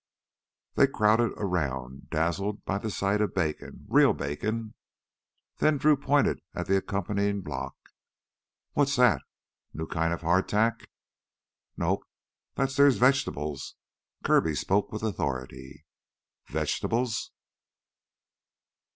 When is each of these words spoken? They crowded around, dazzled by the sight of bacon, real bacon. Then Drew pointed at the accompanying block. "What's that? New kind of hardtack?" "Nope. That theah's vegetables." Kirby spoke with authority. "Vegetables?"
They 0.73 0.87
crowded 0.87 1.33
around, 1.37 2.09
dazzled 2.09 2.65
by 2.65 2.79
the 2.79 2.89
sight 2.89 3.21
of 3.21 3.35
bacon, 3.35 3.85
real 3.87 4.13
bacon. 4.15 4.73
Then 5.57 5.77
Drew 5.77 5.95
pointed 5.95 6.39
at 6.55 6.65
the 6.65 6.77
accompanying 6.77 7.41
block. 7.41 7.75
"What's 8.73 8.95
that? 8.95 9.21
New 9.75 9.85
kind 9.85 10.11
of 10.11 10.21
hardtack?" 10.21 10.89
"Nope. 11.77 12.01
That 12.55 12.71
theah's 12.71 12.97
vegetables." 12.97 13.75
Kirby 14.23 14.55
spoke 14.55 14.91
with 14.91 15.03
authority. 15.03 15.85
"Vegetables?" 16.47 17.29